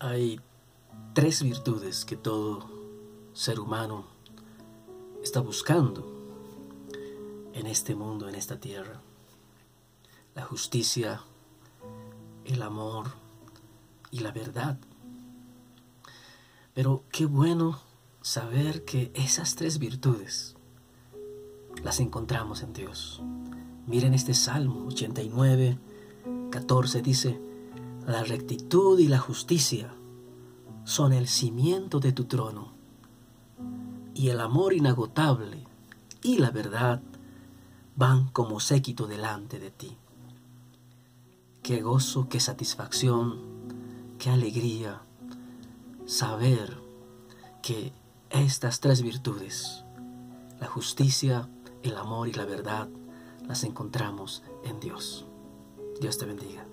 [0.00, 0.40] Hay
[1.12, 2.70] tres virtudes que todo
[3.32, 4.04] ser humano
[5.24, 6.06] está buscando
[7.52, 9.00] en este mundo, en esta tierra.
[10.36, 11.22] La justicia,
[12.44, 13.08] el amor
[14.12, 14.78] y la verdad.
[16.74, 17.80] Pero qué bueno
[18.22, 20.54] saber que esas tres virtudes
[21.82, 23.20] las encontramos en Dios.
[23.88, 25.76] Miren este Salmo 89,
[26.52, 27.47] 14 dice,
[28.08, 29.90] la rectitud y la justicia
[30.84, 32.72] son el cimiento de tu trono,
[34.14, 35.66] y el amor inagotable
[36.22, 37.02] y la verdad
[37.96, 39.98] van como séquito delante de ti.
[41.62, 43.40] Qué gozo, qué satisfacción,
[44.18, 45.02] qué alegría
[46.06, 46.78] saber
[47.60, 47.92] que
[48.30, 49.84] estas tres virtudes,
[50.58, 51.46] la justicia,
[51.82, 52.88] el amor y la verdad,
[53.46, 55.26] las encontramos en Dios.
[56.00, 56.64] Dios te bendiga.